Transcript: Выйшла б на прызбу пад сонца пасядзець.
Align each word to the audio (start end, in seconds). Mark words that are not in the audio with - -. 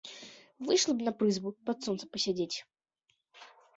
Выйшла 0.69 0.95
б 1.01 1.05
на 1.09 1.13
прызбу 1.19 1.49
пад 1.67 1.77
сонца 1.89 2.03
пасядзець. 2.15 2.57